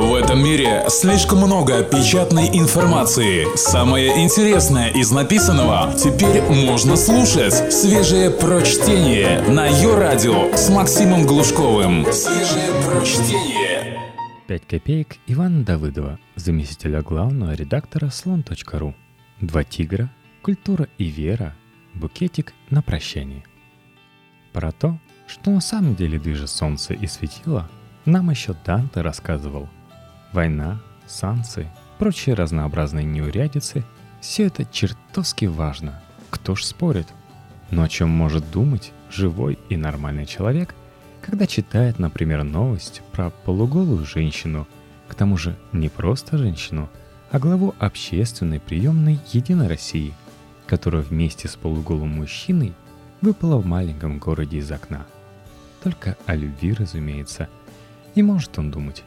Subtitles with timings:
[0.00, 3.54] В этом мире слишком много печатной информации.
[3.54, 7.70] Самое интересное из написанного теперь можно слушать.
[7.70, 12.10] Свежее прочтение на ее радио с Максимом Глушковым.
[12.10, 14.00] Свежее прочтение.
[14.46, 18.94] 5 копеек Ивана Давыдова, заместителя главного редактора слон.ру.
[19.42, 20.10] Два тигра,
[20.40, 21.54] культура и вера,
[21.92, 23.44] букетик на прощание.
[24.54, 27.68] Про то, что на самом деле движет солнце и светило,
[28.06, 29.68] нам еще Данте рассказывал.
[30.32, 33.84] Война, санкции, прочие разнообразные неурядицы–
[34.20, 36.00] все это чертовски важно.
[36.30, 37.08] Кто ж спорит?
[37.70, 40.74] Но о чем может думать живой и нормальный человек,
[41.22, 44.66] когда читает, например, новость про полуголую женщину,
[45.08, 46.88] к тому же не просто женщину,
[47.30, 50.14] а главу общественной приемной Единой России,
[50.66, 52.74] которая вместе с полуголым мужчиной
[53.20, 55.06] выпала в маленьком городе из окна–
[55.82, 57.48] только о любви, разумеется.
[58.14, 59.02] И может он думать,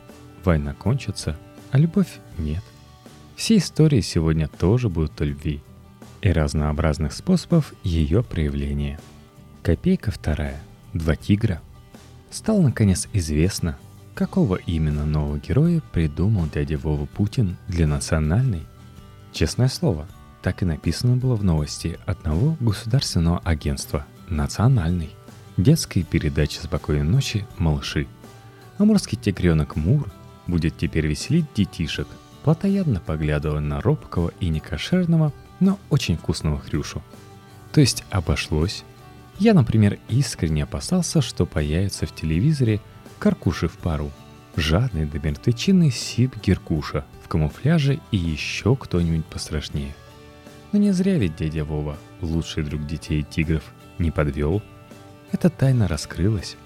[0.45, 1.37] война кончится,
[1.71, 2.63] а любовь нет.
[3.35, 5.61] Все истории сегодня тоже будут о любви
[6.21, 8.99] и разнообразных способов ее проявления.
[9.61, 10.61] Копейка вторая.
[10.93, 11.61] Два тигра.
[12.29, 13.77] Стало наконец известно,
[14.13, 18.63] какого именно нового героя придумал дядя Вова Путин для национальной.
[19.31, 20.07] Честное слово,
[20.41, 25.09] так и написано было в новости одного государственного агентства «Национальный»
[25.57, 28.07] детской передачи «Спокойной ночи, малыши».
[28.77, 30.11] Амурский тигренок Мур
[30.47, 32.07] будет теперь веселить детишек,
[32.43, 37.01] плотоядно поглядывая на робкого и некошерного, но очень вкусного хрюшу.
[37.71, 38.83] То есть обошлось.
[39.39, 42.81] Я, например, искренне опасался, что появится в телевизоре
[43.19, 44.11] каркуши в пару,
[44.55, 49.95] жадный до мертвечины Сип Геркуша в камуфляже и еще кто-нибудь пострашнее.
[50.71, 53.63] Но не зря ведь дядя Вова, лучший друг детей тигров,
[53.97, 54.61] не подвел–
[55.33, 56.57] эта тайна раскрылась,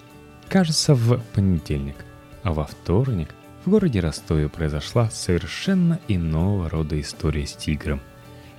[0.50, 1.96] кажется, в понедельник,
[2.44, 3.30] а во вторник
[3.68, 8.00] в городе Ростове произошла совершенно иного рода история с тигром.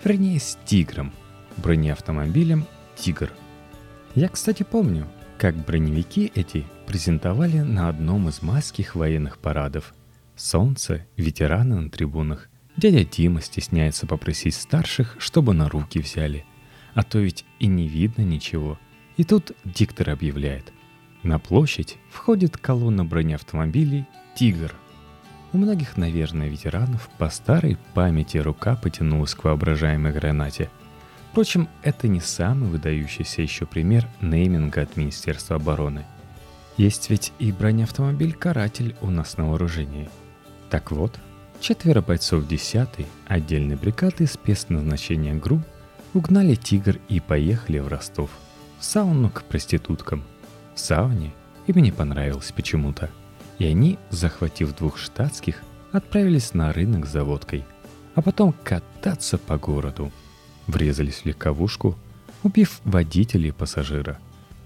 [0.05, 1.15] Вернее, с тигром,
[1.57, 3.33] бронеавтомобилем «Тигр».
[4.15, 5.09] Я, кстати, помню,
[5.39, 9.95] как броневики эти презентовали на одном из майских военных парадов.
[10.37, 12.51] Солнце, ветераны на трибунах.
[12.77, 16.45] Дядя Дима стесняется попросить старших, чтобы на руки взяли.
[16.93, 18.79] А то ведь и не видно ничего–
[19.17, 20.73] и тут диктор объявляет.
[21.23, 24.05] На площадь входит колонна бронеавтомобилей
[24.37, 24.75] «Тигр».
[25.53, 30.71] У многих, наверное, ветеранов по старой памяти рука потянулась к воображаемой гранате.
[31.31, 36.05] Впрочем, это не самый выдающийся еще пример нейминга от Министерства обороны.
[36.77, 40.11] Есть ведь и бронеавтомобиль «Каратель» у нас на вооружении.
[40.71, 41.19] Так вот,
[41.61, 45.63] четверо бойцов 10-й отдельной бригады спецназначения ГРУ
[46.15, 48.31] угнали «Тигр» и поехали в Ростов–
[48.79, 50.25] в сауну к проституткам.
[50.75, 51.33] В сауне
[51.67, 53.11] им не понравилось почему-то.
[53.59, 57.65] И они, захватив двух штатских, отправились на рынок за водкой,
[58.15, 60.13] а потом кататься по городу.
[60.67, 61.97] Врезались в легковушку,
[62.43, 64.19] убив водителя и пассажира.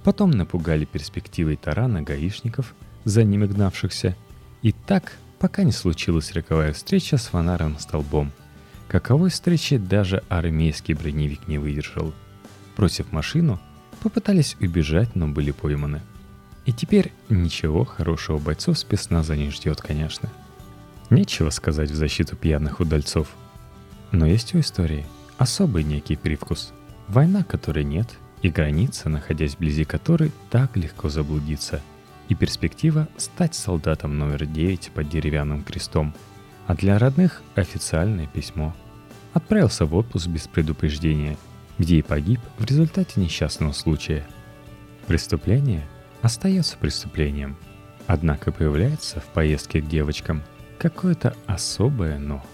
[0.05, 4.17] Потом напугали перспективой тарана гаишников, за ними гнавшихся.
[4.63, 8.33] И так, пока не случилась роковая встреча с фонарным столбом.
[8.89, 12.13] Каковой встречи даже армейский броневик не выдержал.
[12.77, 13.61] Бросив машину,
[14.03, 16.01] Попытались убежать, но были пойманы.
[16.65, 20.29] И теперь ничего хорошего бойцов спецназа не ждет, конечно.
[21.11, 23.29] Нечего сказать в защиту пьяных удальцов.
[24.13, 25.07] Но есть у истории
[25.39, 26.73] особый некий привкус.
[27.09, 28.09] Война, которой нет,
[28.43, 31.81] и граница, находясь вблизи которой так легко заблудиться.
[32.29, 36.15] И перспектива стать солдатом номер 9 под деревянным крестом.
[36.67, 38.75] А для родных официальное письмо.
[39.33, 41.37] Отправился в отпуск без предупреждения–
[41.79, 44.25] где и погиб в результате несчастного случая.
[45.07, 45.87] Преступление
[46.23, 47.57] остается преступлением,
[48.07, 50.43] однако появляется в поездке к девочкам
[50.79, 52.45] какое-то особое «но».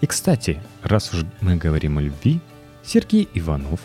[0.00, 2.40] И, кстати, раз уж мы говорим о любви,
[2.82, 3.80] Сергей Иванов,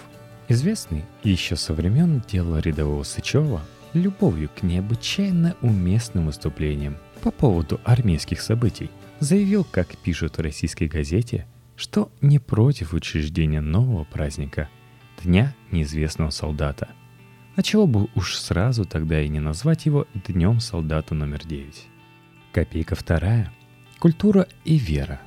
[0.48, 3.62] известный еще со времен дела рядового Сычева,
[3.94, 11.45] любовью к необычайно уместным выступлениям по поводу армейских событий, заявил, как пишут в российской газете–
[11.80, 14.68] что не против учреждения нового праздника–
[15.24, 16.89] Дня неизвестного солдата.
[17.59, 21.88] А чего бы уж сразу тогда и не назвать его Днем солдата номер 9.
[22.53, 23.51] Копейка вторая.
[24.00, 25.19] Культура и вера.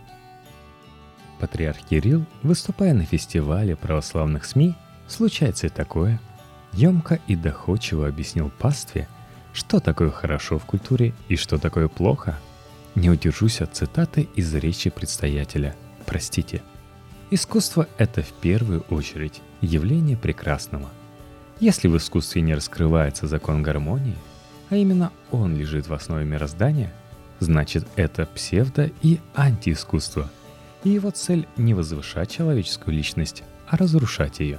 [1.40, 4.74] Патриарх Кирилл, выступая на фестивале православных СМИ,
[5.08, 6.22] случается и такое,
[6.72, 9.08] емко и доходчиво объяснил пастве,
[9.52, 12.38] что такое хорошо в культуре и что такое плохо.
[12.94, 15.76] Не удержусь от цитаты из речи предстоятеля–
[16.06, 16.62] простите.
[17.30, 20.88] Искусство— это в первую очередь явление прекрасного.
[21.62, 24.16] Если в искусстве не раскрывается закон гармонии,
[24.68, 26.92] а именно он лежит в основе мироздания,
[27.38, 30.28] значит это псевдо и антиискусство.
[30.82, 34.58] И его цель не возвышать человеческую личность, а разрушать ее.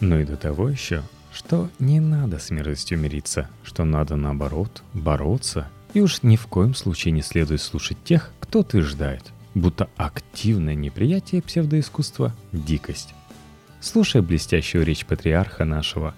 [0.00, 1.02] Но и до того еще,
[1.34, 6.74] что не надо с мерзостью мириться, что надо наоборот бороться, и уж ни в коем
[6.74, 13.12] случае не следует слушать тех, кто утверждает, будто активное неприятие псевдоискусства– дикость.
[13.82, 16.14] Слушая блестящую речь патриарха нашего,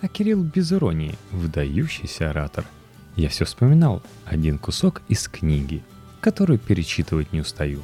[0.00, 2.64] а Кирилл без иронии, выдающийся оратор,
[3.16, 4.02] я все вспоминал.
[4.24, 5.82] Один кусок из книги,
[6.20, 7.82] которую перечитывать не устаю,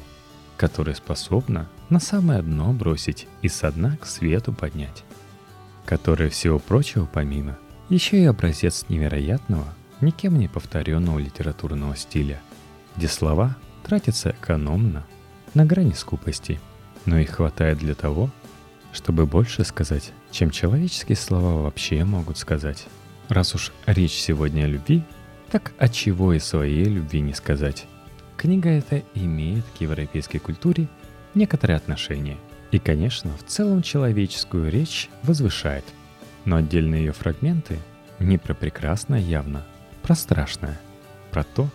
[0.57, 5.03] которая способна на самое дно бросить и со дна к свету поднять
[5.85, 7.57] которая всего прочего помимо,
[7.89, 12.41] еще и образец невероятного, никем не повторенного литературного стиля,
[12.95, 15.05] где слова тратятся экономно,
[15.53, 16.59] на грани скупости,
[17.05, 18.29] но их хватает для того,
[18.93, 22.85] чтобы больше сказать, чем человеческие слова вообще могут сказать.
[23.27, 25.03] Раз уж речь сегодня о любви,
[25.51, 27.85] так от чего и своей любви не сказать?
[28.37, 30.87] Книга эта имеет к европейской культуре
[31.33, 32.37] некоторые отношения–
[32.73, 35.85] и, конечно, в целом человеческую речь возвышает.
[36.43, 37.77] Но отдельные ее фрагменты
[38.17, 39.63] не про прекрасное явно,
[40.01, 40.81] про страшное.
[41.29, 41.69] Про то,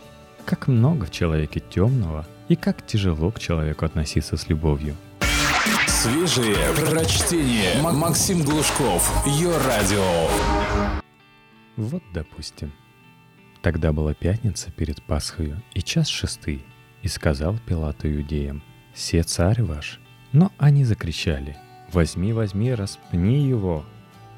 [0.44, 4.96] как много в человеке темного и как тяжело к человеку относиться с любовью.
[6.00, 7.82] Свежие прочтение.
[7.82, 9.26] Максим Глушков.
[9.26, 10.28] Ее радио.
[11.76, 12.72] Вот, допустим.
[13.62, 16.64] Тогда была пятница перед Пасхою и час шестый,
[17.02, 18.62] и сказал Пилат иудеям,
[18.94, 19.98] «Се царь ваш,
[20.30, 21.56] но они закричали
[21.92, 23.84] «Возьми, возьми, распни его!»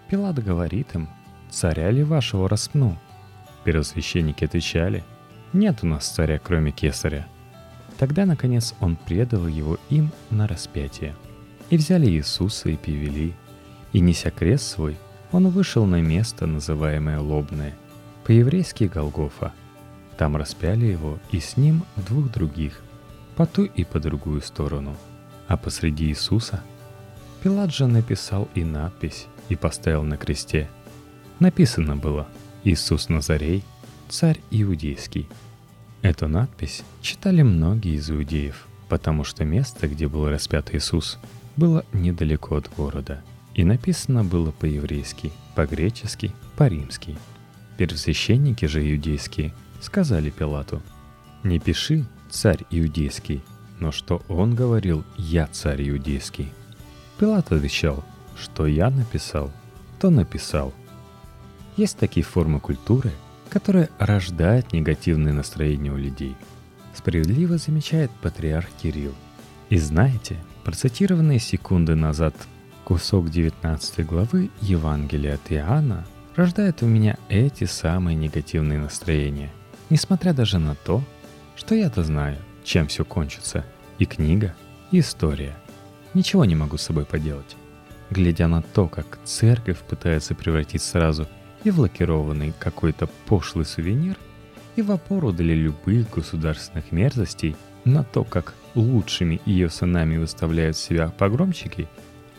[0.09, 1.11] Пилат говорит им
[1.51, 2.99] «Царя ли вашего распну?»
[3.65, 5.05] Первосвященники отвечали
[5.53, 7.29] «Нет у нас царя, кроме кесаря».
[7.99, 11.15] Тогда, наконец, он предал его им на распятие.
[11.70, 13.32] И взяли Иисуса и привели,
[13.93, 14.96] и, неся крест свой,
[15.32, 17.75] он вышел на место, называемое Лобное,
[18.25, 19.52] по-еврейски Голгофа.
[20.19, 22.81] Там распяли его и с ним двух других,
[23.37, 24.96] по ту и по другую сторону–
[25.50, 26.62] а посреди Иисуса
[27.43, 30.70] Пилат же написал и надпись, и поставил на кресте.
[31.40, 32.28] Написано было
[32.62, 33.64] «Иисус Назарей,
[34.08, 35.28] царь иудейский».
[36.02, 41.19] Эту надпись читали многие из иудеев, потому что место, где был распят Иисус,
[41.61, 43.23] было недалеко от города,
[43.55, 47.19] и написано было по-еврейски, по-гречески, по-римски.
[47.77, 50.83] Первосвященники же иудейские сказали Пилату,
[51.45, 53.43] «Не пиши, царь иудейский,
[53.79, 56.51] но что он говорил «Я царь иудейский».
[57.19, 58.03] Пилат отвечал,
[58.39, 59.53] что я написал,
[60.01, 60.73] то написал.
[61.77, 63.12] Есть такие формы культуры,
[63.51, 66.35] которые рождают негативные настроения у людей.
[66.95, 69.15] Справедливо замечает патриарх Кирилл.
[69.70, 72.34] И знаете, процитированные секунды назад
[72.84, 79.52] кусок 19 главы Евангелия от Иоанна рождает у меня эти самые негативные настроения,
[79.88, 81.05] несмотря даже на то,
[81.55, 83.64] что я-то знаю, чем все кончится.
[84.00, 84.56] И книга,
[84.90, 85.55] и история.
[86.14, 87.56] Ничего не могу с собой поделать.
[88.11, 91.28] Глядя на то, как церковь пытается превратить сразу
[91.62, 94.16] и в лакированный какой-то пошлый сувенир,
[94.75, 101.08] и в опору для любых государственных мерзостей, на то, как лучшими ее сынами выставляют себя
[101.08, 101.88] погромщики,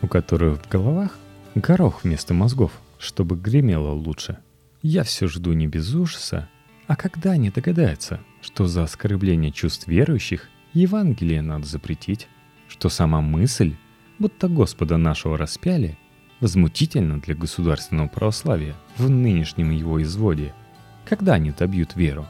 [0.00, 1.18] у которых в головах
[1.54, 4.38] горох вместо мозгов, чтобы гремело лучше.
[4.82, 6.48] Я все жду не без ужаса,
[6.86, 12.28] а когда они догадаются, что за оскорбление чувств верующих Евангелие надо запретить,
[12.68, 13.76] что сама мысль,
[14.18, 15.98] будто Господа нашего распяли,
[16.40, 20.52] возмутительно для государственного православия в нынешнем его изводе,
[21.04, 22.26] когда они добьют веру.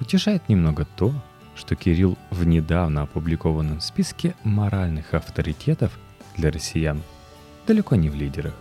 [0.00, 1.14] Утешает немного то,
[1.58, 5.98] что Кирилл в недавно опубликованном списке моральных авторитетов
[6.36, 7.02] для россиян
[7.66, 8.54] далеко не в лидерах.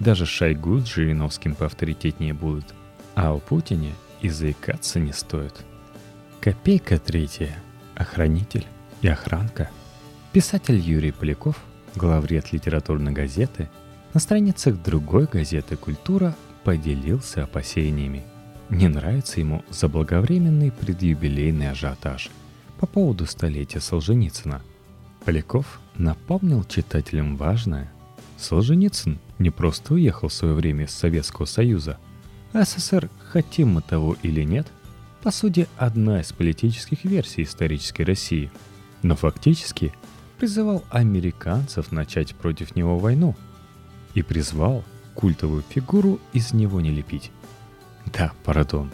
[0.00, 2.74] Даже Шойгу с Жириновским поавторитетнее будут.
[3.14, 5.64] А о Путине и заикаться не стоит.
[6.40, 7.54] Копейка третья–
[7.94, 8.66] охранитель
[9.00, 9.70] и охранка.
[10.32, 11.56] Писатель Юрий Поляков,
[11.94, 13.70] главред литературной газеты,
[14.14, 16.34] на страницах другой газеты «Культура»
[16.64, 18.24] поделился опасениями.
[18.72, 22.30] Не нравится ему заблаговременный предюбилейный ажиотаж
[22.80, 24.62] по поводу столетия Солженицына.
[25.24, 27.92] Поляков напомнил читателям важное.
[28.38, 31.98] Солженицын не просто уехал в свое время из Советского Союза,
[32.52, 34.66] СССР, хотим мы того или нет–
[35.22, 38.50] по сути, одна из политических версий исторической России,
[39.02, 39.92] но фактически
[40.36, 43.36] призывал американцев начать против него войну
[44.14, 44.82] и призвал
[45.14, 47.30] культовую фигуру из него не лепить.
[48.06, 48.90] Да, пардон.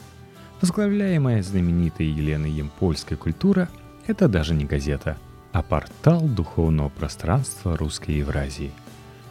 [0.60, 3.68] Возглавляемая знаменитой Еленой Емпольской культура–
[4.06, 5.16] это даже не газета,
[5.52, 8.72] а портал духовного пространства русской Евразии.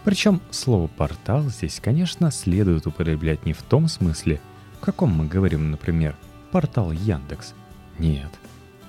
[0.03, 4.39] Причем слово «портал» здесь, конечно, следует употреблять не в том смысле,
[4.79, 6.15] в каком мы говорим, например–
[6.51, 7.53] портал Яндекс.
[8.00, 8.31] Нет,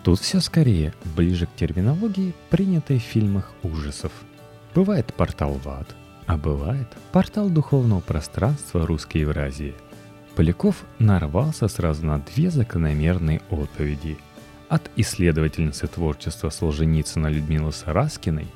[0.09, 4.11] Тут все скорее ближе к терминологии, принятой в фильмах ужасов.
[4.75, 5.95] Бывает портал в ад,
[6.26, 9.75] а бывает портал духовного пространства русской Евразии.
[10.38, 14.18] Поляков нарвался сразу на две закономерные отповеди.
[14.68, 18.47] От исследовательницы творчества Солженицына Людмилы Сараскиной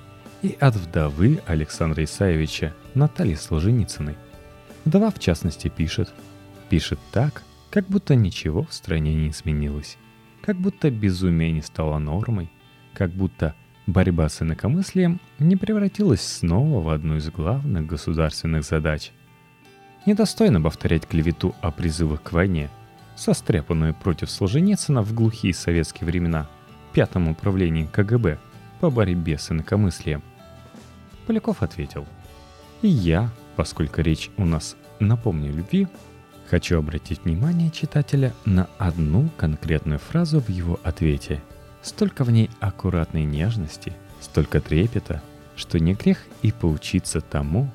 [0.43, 4.15] и от вдовы Александра Исаевича Натальи Солженицыной.
[4.85, 6.15] Вдова, в частности, пишет.
[6.69, 9.99] Пишет так, как будто ничего в стране не изменилось.
[10.41, 12.49] Как будто безумие не стало нормой.
[12.95, 13.57] Как будто
[13.89, 19.11] борьба с инакомыслием не превратилась снова в одну из главных государственных задач.
[20.05, 22.71] Недостойно повторять клевету о призывах к войне,
[23.15, 26.49] состряпанную против Солженицына в глухие советские времена
[26.93, 28.39] Пятом управлении КГБ
[28.81, 30.23] по борьбе с инакомыслием.
[31.27, 32.05] Поляков ответил.
[32.83, 35.87] И я, поскольку речь у нас, напомню, любви,
[36.51, 41.41] хочу обратить внимание читателя на одну конкретную фразу в его ответе.
[41.81, 45.23] Столько в ней аккуратной нежности, столько трепета,
[45.57, 47.71] что не грех и поучиться тому,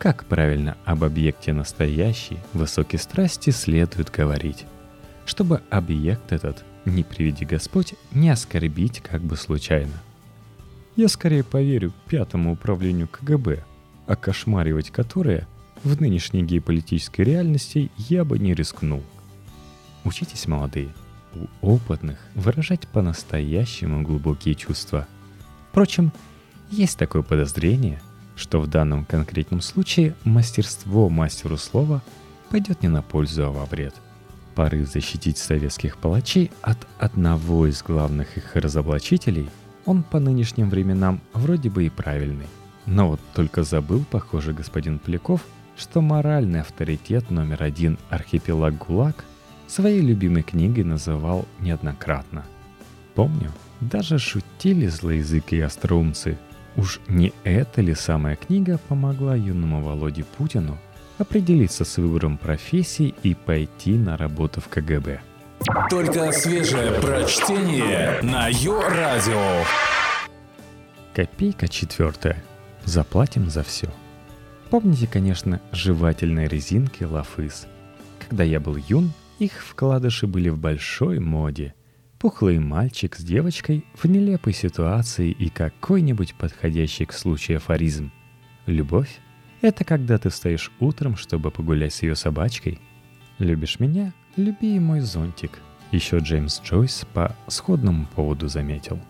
[0.00, 4.66] как правильно об объекте настоящей, высокой страсти следует говорить,
[5.26, 9.92] чтобы объект этот, не приведи Господь, не оскорбить как бы случайно–
[10.96, 13.64] я скорее поверю пятому управлению КГБ,
[14.06, 15.46] окошмаривать которое
[15.82, 19.02] в нынешней геополитической реальности я бы не рискнул.
[20.04, 20.92] Учитесь, молодые,
[21.34, 25.06] у опытных выражать по-настоящему глубокие чувства.
[25.70, 26.12] Впрочем,
[26.70, 28.02] есть такое подозрение,
[28.40, 32.02] что в данном конкретном случае мастерство мастеру слова
[32.50, 33.94] пойдет не на пользу, а во вред.
[34.54, 39.48] Порыв защитить советских палачей от одного из главных их разоблачителей–
[39.86, 42.46] он по нынешним временам вроде бы и правильный.
[42.86, 45.44] Но вот только забыл, похоже, господин Поляков,
[45.76, 49.24] что моральный авторитет номер один архипелаг ГУЛАГ
[49.66, 52.44] своей любимой книгой называл неоднократно.
[53.14, 56.38] Помню, даже шутили злоязыки и остроумцы.
[56.76, 60.78] Уж не эта ли самая книга помогла юному Володе Путину
[61.18, 65.20] определиться с выбором профессии и пойти на работу в КГБ–
[65.90, 69.64] только свежее прочтение на Йо-Радио.
[71.14, 72.42] Копейка четвертая.
[72.84, 73.88] Заплатим за все.
[74.70, 77.66] Помните, конечно, жевательные резинки Лафыс.
[78.26, 81.74] Когда я был юн, их вкладыши были в большой моде.
[82.20, 88.12] Пухлый мальчик с девочкой в нелепой ситуации и какой-нибудь подходящий к случаю афоризм.
[88.66, 89.20] Любовь—
[89.62, 92.78] это когда ты встаешь утром, чтобы погулять с ее собачкой.
[93.38, 94.12] Любишь меня?
[94.36, 95.60] «Люби мой зонтик»,
[95.92, 99.00] еще Джеймс Джойс по сходному поводу заметил.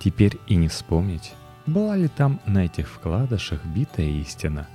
[0.00, 1.34] Теперь и не вспомнить,
[1.66, 4.66] была ли там на этих вкладышах битая истина.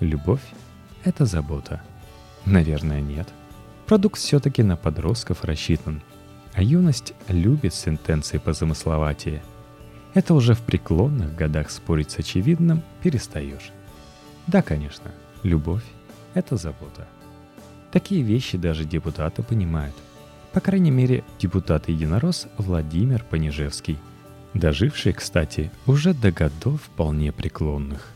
[0.00, 0.42] Любовь—
[1.04, 1.80] это забота.
[2.44, 3.28] Наверное, нет.
[3.86, 6.02] Продукт все-таки на подростков рассчитан.
[6.54, 9.42] А юность любит сентенции позамысловатее.
[10.14, 13.70] Это уже в преклонных годах спорить с очевидным перестаешь.
[14.46, 15.12] Да, конечно,
[15.44, 15.84] любовь—
[16.34, 17.06] это забота.
[17.92, 19.94] Такие вещи даже депутаты понимают.
[20.52, 23.98] По крайней мере, депутат-единорос Владимир Понижевский,
[24.54, 28.08] доживший, кстати, уже до годов вполне преклонных.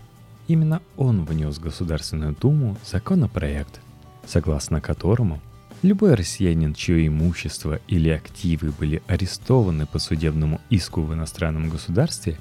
[0.49, 3.81] Именно он внес в Государственную Думу законопроект,
[4.27, 5.41] согласно которому
[5.85, 12.39] любой россиянин, чье имущество или активы были арестованы по судебному иску в иностранном государстве,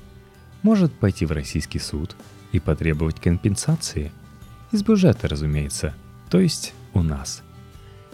[0.61, 2.15] может пойти в российский суд
[2.53, 4.11] и потребовать компенсации.
[4.71, 5.93] Из бюджета, разумеется,
[6.29, 7.43] то есть у нас.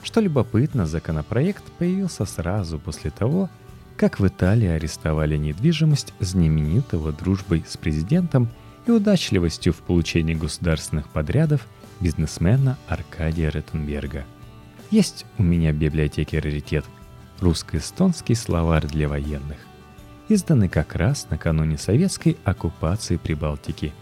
[0.01, 3.49] Что любопытно, законопроект появился сразу после того,
[3.97, 8.49] как в Италии арестовали недвижимость знаменитого дружбой с президентом
[8.87, 11.67] и удачливостью в получении государственных подрядов
[11.99, 14.25] бизнесмена Аркадия Реттенберга.
[14.91, 16.83] Есть у меня в библиотеке раритет
[17.39, 19.57] «Русско-эстонский словарь для военных»,
[20.29, 23.93] изданный как раз накануне советской оккупации Прибалтики.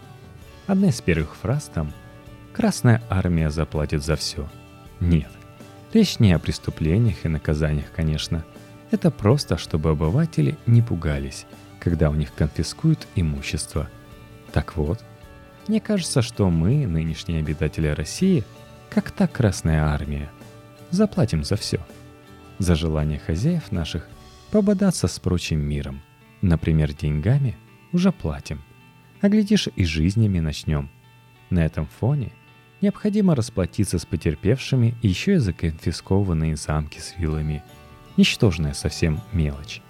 [0.66, 1.92] Одна из первых фраз там
[2.54, 4.48] «Красная армия заплатит за все»,
[5.00, 5.28] нет.
[5.92, 8.44] Речь не о преступлениях и наказаниях, конечно.
[8.90, 11.46] Это просто, чтобы обыватели не пугались,
[11.80, 13.88] когда у них конфискуют имущество.
[14.52, 15.04] Так вот,
[15.66, 18.44] мне кажется, что мы, нынешние обитатели России,
[18.90, 20.30] как та Красная Армия,
[20.90, 21.80] заплатим за все.
[22.58, 24.08] За желание хозяев наших
[24.50, 26.02] пободаться с прочим миром.
[26.42, 27.56] Например, деньгами
[27.92, 28.62] уже платим.
[29.20, 30.90] А глядишь, и жизнями начнем.
[31.50, 32.32] На этом фоне
[32.80, 37.62] необходимо расплатиться с потерпевшими еще и за конфискованные замки с вилами.
[38.16, 39.82] Ничтожная совсем мелочь.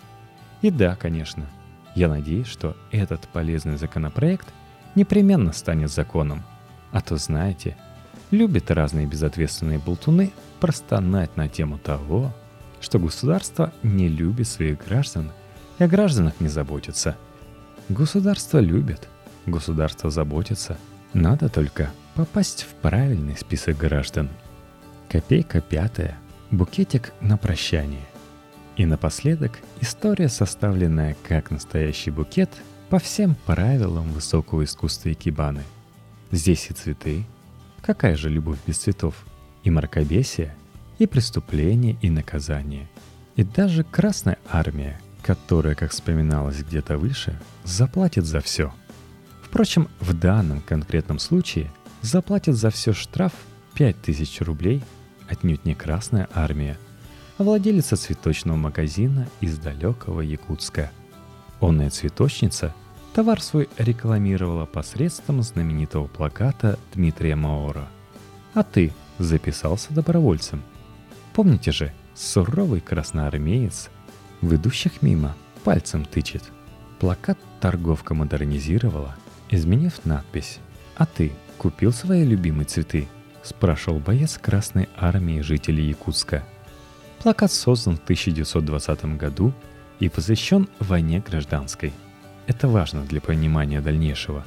[0.62, 1.48] И да, конечно,
[1.94, 4.46] я надеюсь, что этот полезный законопроект
[4.94, 6.44] непременно станет законом.
[6.90, 7.76] А то, знаете,
[8.30, 12.32] любят разные безответственные болтуны простонать на тему того,
[12.80, 15.32] что государство не любит своих граждан
[15.78, 17.16] и о гражданах не заботится.
[17.88, 19.08] Государство любит,
[19.46, 20.76] государство заботится.
[21.14, 24.28] Надо только попасть в правильный список граждан.
[25.08, 26.18] Копейка пятая,
[26.50, 28.04] букетик на прощание.
[28.76, 32.50] И напоследок история, составленная как настоящий букет
[32.90, 35.62] по всем правилам высокого искусства икебаны.
[36.30, 37.24] Здесь и цветы,
[37.80, 39.14] какая же любовь без цветов,
[39.64, 40.54] и мракобесие,
[40.98, 42.88] и преступление, и наказание,
[43.36, 48.72] и даже Красная Армия, которая, как вспоминалось где-то выше, заплатит за все.
[49.42, 51.70] Впрочем, в данном конкретном случае
[52.02, 53.32] заплатит за все штраф
[53.74, 54.82] 5000 рублей–
[55.28, 56.78] отнюдь не Красная Армия,
[57.36, 60.90] а владелица цветочного магазина из далекого Якутска.
[61.60, 62.74] Онная цветочница
[63.14, 67.88] товар свой рекламировала посредством знаменитого плаката Дмитрия Маора.
[68.54, 70.62] А ты записался добровольцем.
[71.34, 73.90] Помните же, суровый красноармеец,
[74.40, 76.42] в идущих мимо пальцем тычет.
[77.00, 79.14] Плакат торговка модернизировала,
[79.50, 80.58] изменив надпись
[80.96, 83.08] «А ты купил свои любимые цветы?»
[83.42, 86.44] спрашивал боец Красной Армии жителей Якутска.
[87.22, 89.52] Плакат создан в 1920 году
[90.00, 91.92] и посвящен войне гражданской.
[92.46, 94.44] Это важно для понимания дальнейшего.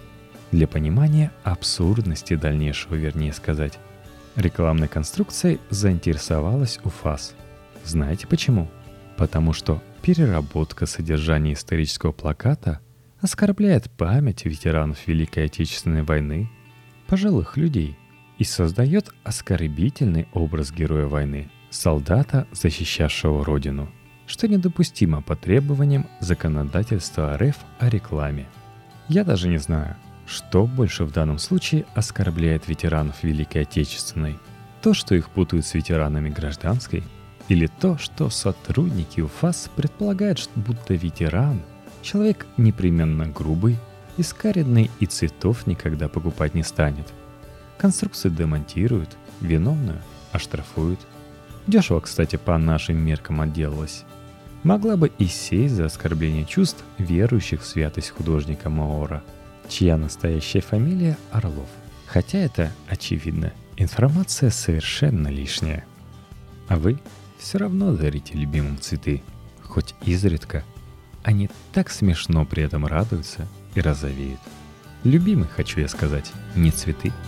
[0.52, 3.80] Для понимания абсурдности дальнейшего, вернее сказать.
[4.36, 7.36] Рекламной конструкцией заинтересовалась УФАС.
[7.84, 8.70] Знаете почему?
[9.18, 12.80] Потому что переработка содержания исторического плаката
[13.20, 16.50] оскорбляет память ветеранов Великой Отечественной войны,
[17.08, 17.98] пожилых людей,
[18.38, 23.92] и создает оскорбительный образ героя войны, солдата, защищавшего родину,
[24.26, 28.48] что недопустимо по требованиям законодательства РФ о рекламе.
[29.08, 29.96] Я даже не знаю,
[30.32, 34.40] что больше в данном случае оскорбляет ветеранов Великой Отечественной.
[34.82, 37.04] То, что их путают с ветеранами гражданской,
[37.48, 41.62] или то, что сотрудники УФАС предполагают, будто ветеран–
[42.02, 43.78] человек непременно грубый,
[44.18, 47.08] искаренный и цветов никогда покупать не станет–
[47.82, 51.00] Конструкцию демонтируют, виновную оштрафуют.
[51.66, 54.04] Дешево, кстати, по нашим меркам отделалась.
[54.62, 59.24] Могла бы и сесть за оскорбление чувств верующих в святость художника Маора,
[59.70, 61.70] чья настоящая фамилия Орлов.
[62.08, 65.86] Хотя это, очевидно, информация совершенно лишняя.
[66.68, 67.00] А вы
[67.38, 69.24] все равно дарите любимым цветы,
[69.64, 70.64] хоть изредка.
[71.24, 74.40] Они так смешно при этом радуются и розовеют.
[75.04, 77.12] Любимый, хочу я сказать, не цветы–